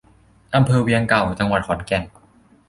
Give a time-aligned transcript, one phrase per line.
[0.55, 2.03] อำเภอเวียงเก่า จังหวัดขอนแก่น